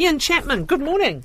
[0.00, 1.22] Ian Chapman, good morning.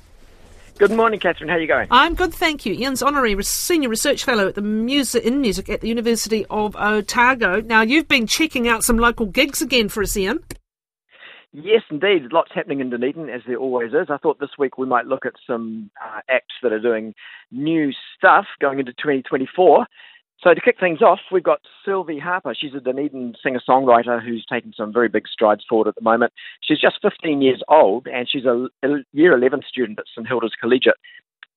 [0.76, 1.48] Good morning, Catherine.
[1.48, 1.88] How are you going?
[1.90, 2.74] I'm good, thank you.
[2.74, 7.62] Ian's honorary senior research fellow at the music in music at the University of Otago.
[7.62, 10.44] Now, you've been checking out some local gigs again for us, Ian.
[11.52, 12.30] Yes, indeed.
[12.32, 14.08] Lots happening in Dunedin, as there always is.
[14.10, 17.14] I thought this week we might look at some uh, acts that are doing
[17.50, 19.86] new stuff going into 2024.
[20.42, 22.54] So to kick things off, we've got Sylvie Harper.
[22.54, 26.32] She's a Dunedin singer-songwriter who's taking some very big strides forward at the moment.
[26.62, 28.68] She's just 15 years old and she's a
[29.12, 30.96] year 11 student at St Hilda's Collegiate.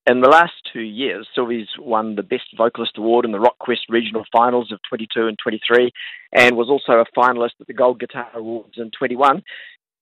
[0.10, 4.24] In the last two years, Sylvie's won the Best Vocalist Award in the RockQuest Regional
[4.32, 5.92] Finals of 22 and 23
[6.34, 9.44] and was also a finalist at the Gold Guitar Awards in 21.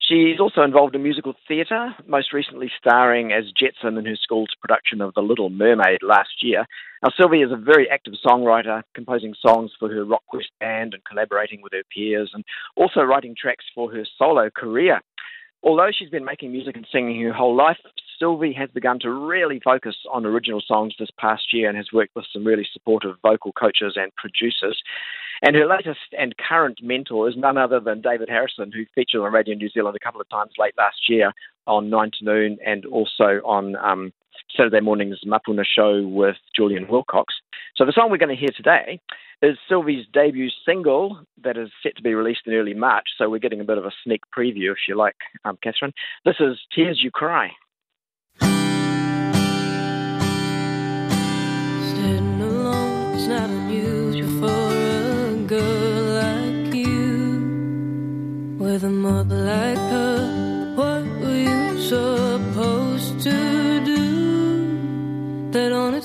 [0.08, 5.02] She's also involved in musical theatre, most recently starring as Jetsam in her school's production
[5.02, 6.66] of The Little Mermaid last year.
[7.04, 11.62] Now, Sylvie is a very active songwriter, composing songs for her RockQuest band and collaborating
[11.62, 12.46] with her peers, and
[12.78, 15.02] also writing tracks for her solo career.
[15.62, 17.78] Although she's been making music and singing her whole life,
[18.18, 22.16] Sylvie has begun to really focus on original songs this past year and has worked
[22.16, 24.82] with some really supportive vocal coaches and producers.
[25.42, 29.32] And her latest and current mentor is none other than David Harrison, who featured on
[29.32, 31.34] Radio New Zealand a couple of times late last year
[31.68, 34.14] on 9 to Noon and also on um,
[34.56, 37.34] Saturday morning's Mapuna show with Julian Wilcox.
[37.76, 39.00] So the song we're going to hear today
[39.42, 43.06] is Sylvie's debut single that is set to be released in early March.
[43.18, 45.94] So we're getting a bit of a sneak preview, if you like, um, Catherine.
[46.26, 47.52] This is Tears You Cry.
[52.40, 54.67] Alone is not unusual for
[59.08, 65.50] Like her, what were you supposed to do?
[65.52, 65.96] They don't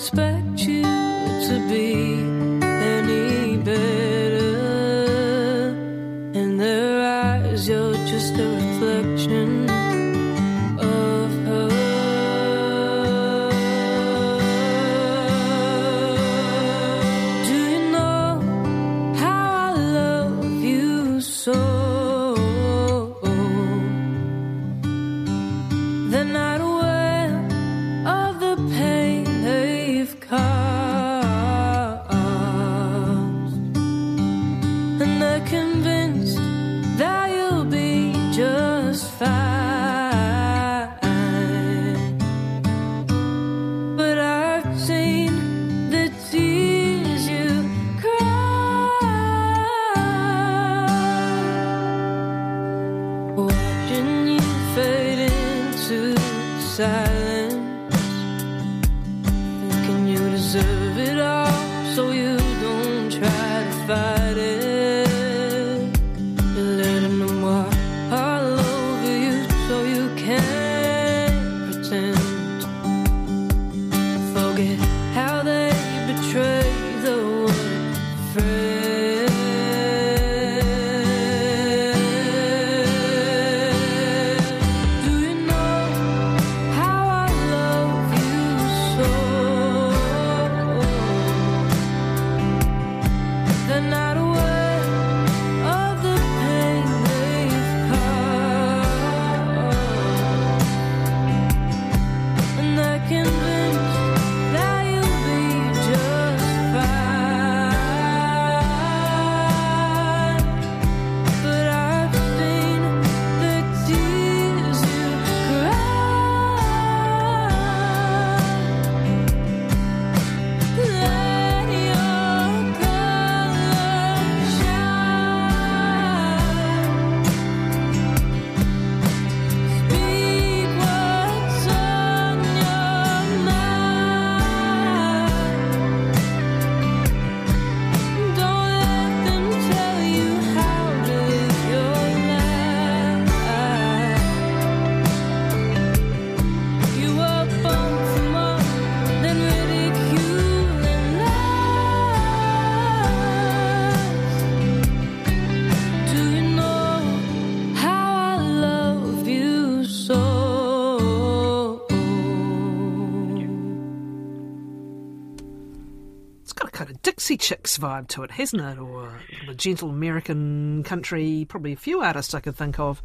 [167.23, 168.81] Dixie Chicks vibe to it, hasn't it?
[168.81, 173.01] Or the gentle American country, probably a few artists I could think of.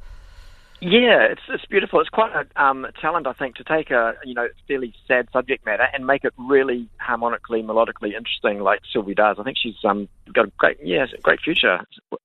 [0.81, 1.99] Yeah, it's it's beautiful.
[1.99, 5.67] It's quite a um, talent, I think, to take a you know fairly sad subject
[5.67, 9.37] matter and make it really harmonically, melodically interesting, like Sylvie does.
[9.39, 11.77] I think she's um, got a great, yeah, great future.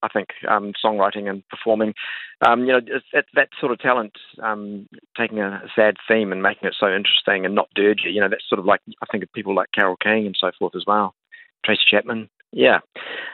[0.02, 1.92] I think um, songwriting and performing.
[2.40, 6.42] Um, you know, it's, it's that sort of talent, um, taking a sad theme and
[6.42, 8.14] making it so interesting and not dirgy.
[8.14, 10.52] You know, that's sort of like I think of people like Carole King and so
[10.58, 11.14] forth as well.
[11.64, 12.78] Tracy Chapman, yeah.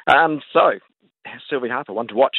[0.06, 0.78] Um, so
[1.48, 2.36] Sylvie Harper, one to watch.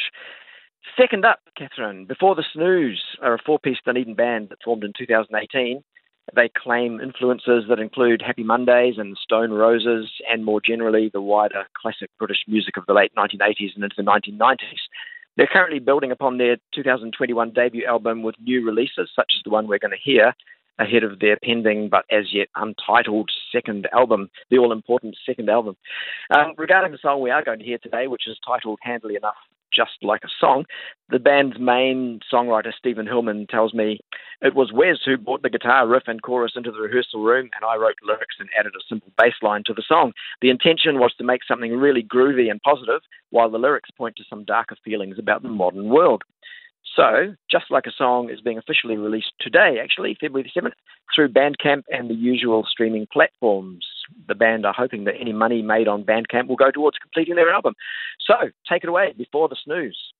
[0.96, 4.92] Second up, Catherine, Before the Snooze are a four piece Dunedin band that formed in
[4.96, 5.82] 2018.
[6.34, 11.64] They claim influences that include Happy Mondays and Stone Roses, and more generally, the wider
[11.80, 14.58] classic British music of the late 1980s and into the 1990s.
[15.36, 19.66] They're currently building upon their 2021 debut album with new releases, such as the one
[19.66, 20.34] we're going to hear,
[20.80, 25.76] ahead of their pending but as yet untitled second album, the all important second album.
[26.34, 29.36] Um, regarding the song we are going to hear today, which is titled Handily Enough
[29.72, 30.64] just like a song.
[31.10, 34.00] The band's main songwriter, Stephen Hillman, tells me
[34.42, 37.64] it was Wes who brought the guitar riff and chorus into the rehearsal room, and
[37.64, 40.12] I wrote lyrics and added a simple bass line to the song.
[40.40, 43.00] The intention was to make something really groovy and positive,
[43.30, 46.22] while the lyrics point to some darker feelings about the modern world.
[46.96, 50.72] So, Just Like a Song is being officially released today, actually, February the 7th,
[51.14, 53.86] through Bandcamp and the usual streaming platforms.
[54.26, 57.50] The band are hoping that any money made on Bandcamp will go towards completing their
[57.50, 57.74] album.
[58.26, 58.34] So,
[58.68, 60.12] take it away before the snooze.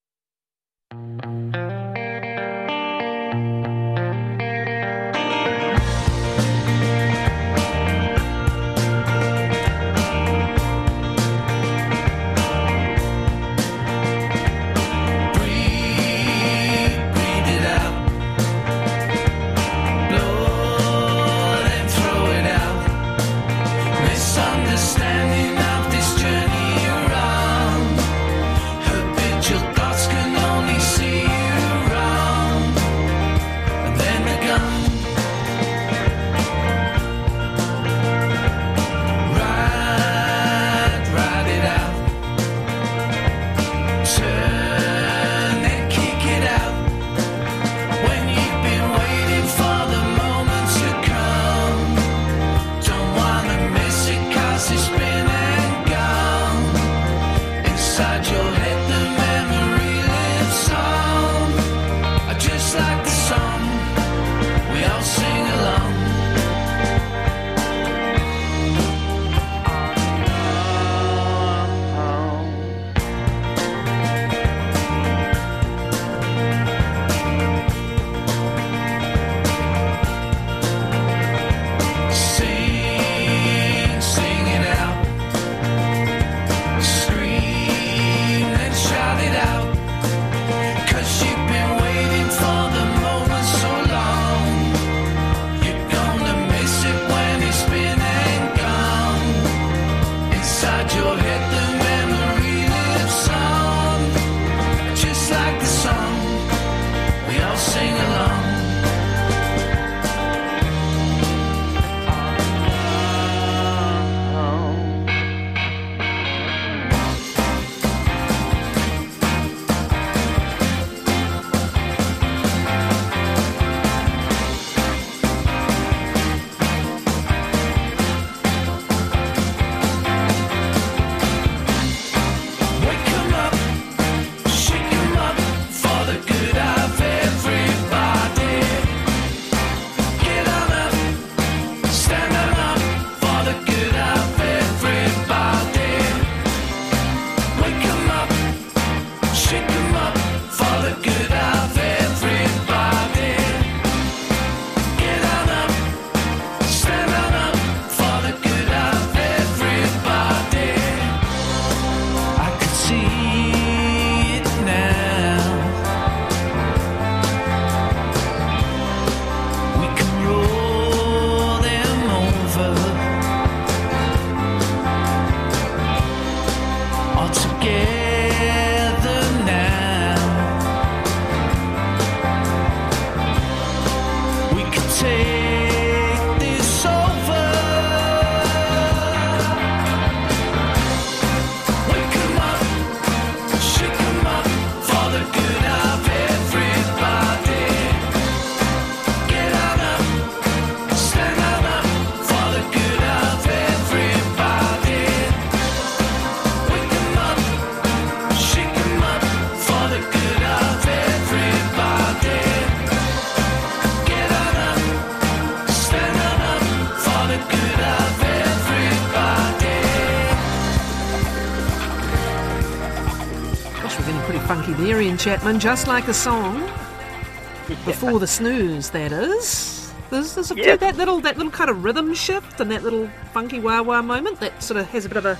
[224.55, 226.59] Marion Chapman, just like a song.
[227.85, 229.93] Before the snooze, that is.
[230.09, 230.75] There's, there's a, Yeah.
[230.75, 234.41] that little that little kind of rhythm shift and that little funky wah wah moment
[234.41, 235.37] that sort of has a bit of a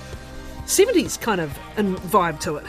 [0.65, 2.65] 70s kind of vibe to it.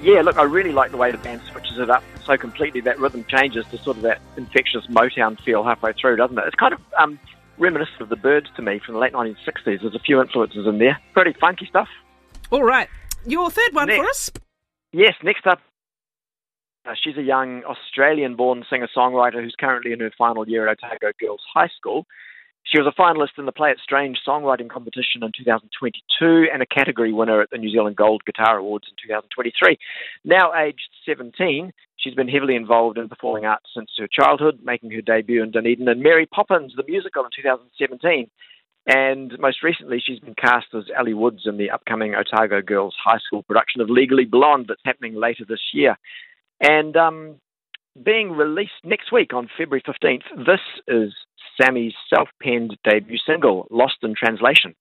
[0.00, 2.80] Yeah, look, I really like the way the band switches it up so completely.
[2.80, 6.44] That rhythm changes to sort of that infectious Motown feel halfway through, doesn't it?
[6.46, 7.18] It's kind of um,
[7.58, 9.82] reminiscent of the Byrds to me from the late 1960s.
[9.82, 10.98] There's a few influences in there.
[11.12, 11.88] Pretty funky stuff.
[12.50, 12.88] All right,
[13.26, 13.98] your third one Next.
[14.00, 14.30] for us.
[14.92, 15.60] Yes, next up,
[16.84, 21.42] uh, she's a young Australian-born singer-songwriter who's currently in her final year at Otago Girls
[21.54, 22.06] High School.
[22.64, 26.66] She was a finalist in the Play It Strange songwriting competition in 2022 and a
[26.66, 29.78] category winner at the New Zealand Gold Guitar Awards in 2023.
[30.24, 35.00] Now aged 17, she's been heavily involved in performing arts since her childhood, making her
[35.00, 38.28] debut in Dunedin and Mary Poppins, the musical, in 2017.
[38.86, 43.18] And most recently, she's been cast as Ellie Woods in the upcoming Otago Girls High
[43.18, 45.98] School production of Legally Blonde that's happening later this year.
[46.60, 47.36] And um,
[48.02, 51.12] being released next week on February 15th, this is
[51.60, 54.74] Sammy's self penned debut single, Lost in Translation.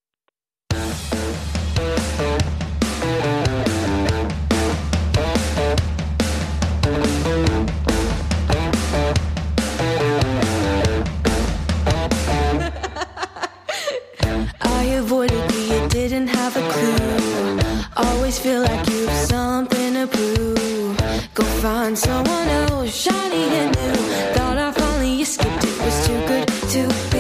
[18.29, 21.33] Always feel like you've something to prove.
[21.33, 23.93] Go find someone else, shiny and new.
[24.35, 27.18] Thought I finally escaped, it was too good to be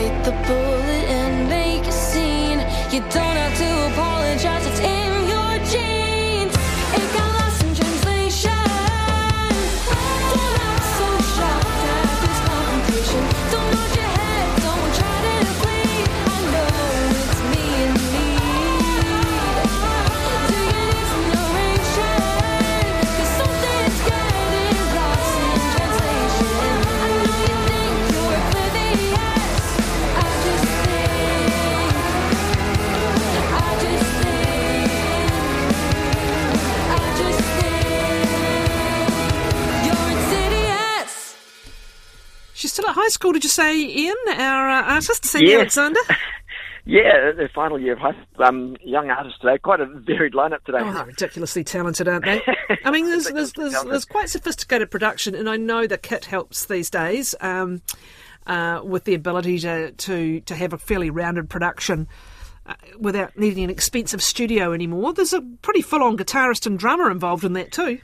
[0.00, 2.60] bite the bullet and make a scene.
[2.92, 3.29] You don't
[43.10, 45.64] high school, did you say, Ian, our uh, artist, Sammy Yeah.
[45.64, 45.96] Alixander?
[46.86, 48.46] Yeah, the final year of high school.
[48.46, 49.58] Um, young artist today.
[49.58, 50.78] Quite a varied lineup today.
[50.80, 52.40] Oh, ridiculously talented, aren't they?
[52.84, 56.64] I mean, there's, there's, there's, there's quite sophisticated production, and I know the kit helps
[56.64, 57.82] these days um,
[58.46, 62.08] uh, with the ability to, to, to have a fairly rounded production
[62.64, 65.12] uh, without needing an expensive studio anymore.
[65.12, 68.00] There's a pretty full on guitarist and drummer involved in that too.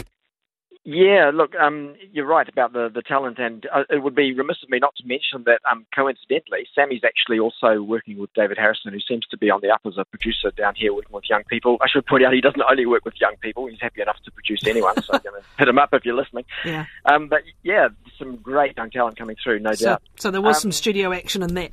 [0.88, 4.58] Yeah, look, um, you're right about the, the talent, and uh, it would be remiss
[4.62, 8.92] of me not to mention that um, coincidentally, Sammy's actually also working with David Harrison,
[8.92, 11.42] who seems to be on the up as a producer down here working with young
[11.50, 11.76] people.
[11.80, 14.30] I should point out he doesn't only work with young people, he's happy enough to
[14.30, 16.44] produce anyone, so I'm going to hit him up if you're listening.
[16.64, 16.86] Yeah.
[17.04, 20.02] Um, but yeah, some great young talent coming through, no so, doubt.
[20.20, 21.72] So there was Um, some studio action in that.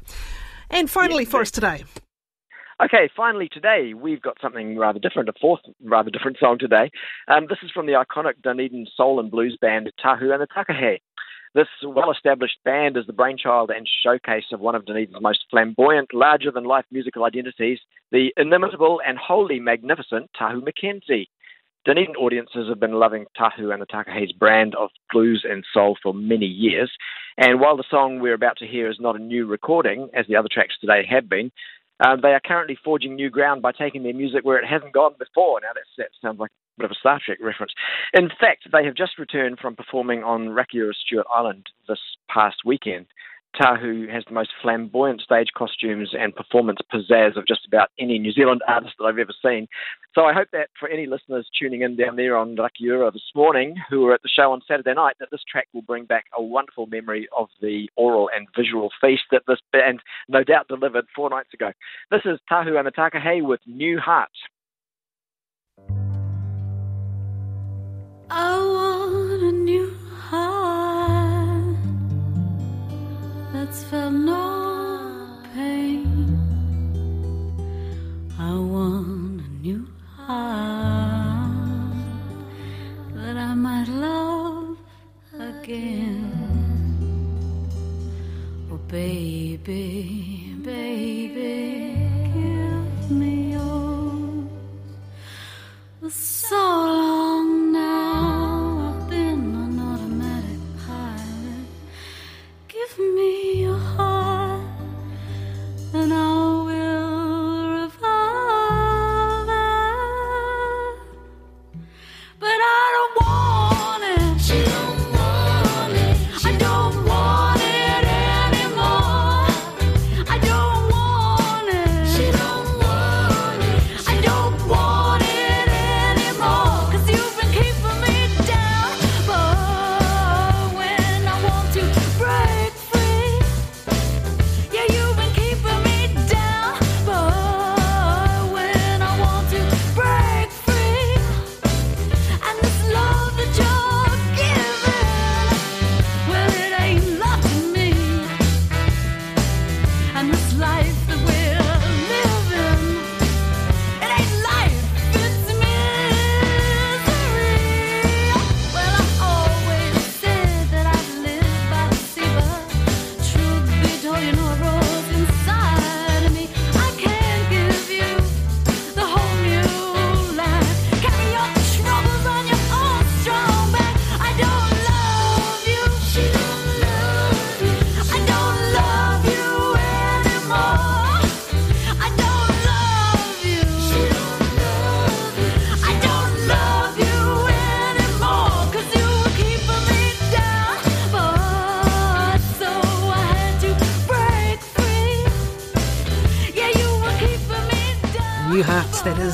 [0.72, 1.84] And finally, yes, for us today,
[2.84, 6.92] Okay, finally today we've got something rather different, a fourth rather different song today.
[7.30, 11.00] Um, this is from the iconic Dunedin soul and blues band Tahu and the Takahe.
[11.56, 16.84] This well-established band is the brainchild and showcase of one of Dunedin's most flamboyant, larger-than-life
[16.92, 17.80] musical identities,
[18.12, 21.28] the inimitable and wholly magnificent Tahu McKenzie.
[21.86, 26.14] Dunedin audiences have been loving Tahu and the Takahe's brand of blues and soul for
[26.14, 26.92] many years.
[27.38, 30.36] And while the song we're about to hear is not a new recording, as the
[30.36, 31.52] other tracks today have been,
[32.00, 35.14] um, they are currently forging new ground by taking their music where it hasn't gone
[35.20, 35.60] before.
[35.62, 37.74] Now, that sounds like a bit of a Star Trek reference.
[38.14, 43.06] In fact, they have just returned from performing on Rakiura Stewart Island this past weekend.
[43.60, 48.32] Tahu has the most flamboyant stage costumes and performance pizzazz of just about any New
[48.32, 49.68] Zealand artist that I've ever seen.
[50.16, 53.76] So I hope that for any listeners tuning in down there on Rakiura this morning
[53.90, 56.42] who were at the show on Saturday night, that this track will bring back a
[56.42, 61.30] wonderful memory of the aural and visual feast that this band no doubt delivered four
[61.30, 61.72] nights ago.
[62.12, 64.30] This is Tahu and the with New Heart.
[68.30, 70.83] I want a new heart
[73.66, 74.73] that's felt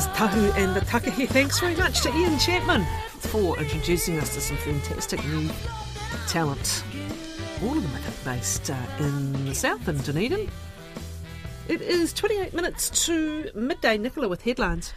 [0.00, 1.28] is Tahu and the Takahe.
[1.28, 2.86] Thanks very much to Ian Chapman
[3.18, 5.50] for introducing us to some fantastic new
[6.26, 6.82] talent.
[7.62, 10.48] All of them, think, based uh, in the south in Dunedin.
[11.68, 13.98] It is 28 minutes to midday.
[13.98, 14.94] Nicola with headlines.